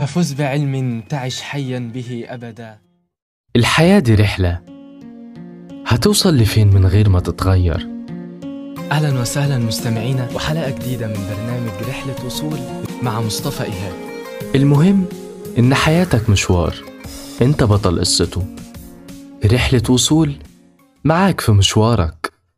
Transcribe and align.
ففز 0.00 0.32
بعلم 0.32 1.00
تعش 1.08 1.40
حيا 1.40 1.78
به 1.94 2.24
أبدا. 2.28 2.78
الحياة 3.56 3.98
دي 3.98 4.14
رحلة. 4.14 4.60
هتوصل 5.86 6.36
لفين 6.36 6.74
من 6.74 6.86
غير 6.86 7.08
ما 7.08 7.20
تتغير؟ 7.20 7.88
أهلا 8.92 9.20
وسهلا 9.20 9.58
مستمعينا 9.58 10.28
وحلقة 10.34 10.70
جديدة 10.70 11.06
من 11.06 11.14
برنامج 11.14 11.88
رحلة 11.88 12.26
وصول 12.26 12.58
مع 13.02 13.20
مصطفى 13.20 13.64
إيهاب. 13.64 13.94
المهم 14.54 15.04
إن 15.58 15.74
حياتك 15.74 16.30
مشوار. 16.30 16.74
أنت 17.42 17.64
بطل 17.64 18.00
قصته. 18.00 18.44
رحلة 19.44 19.82
وصول 19.90 20.34
معاك 21.04 21.40
في 21.40 21.52
مشوارك. 21.52 22.19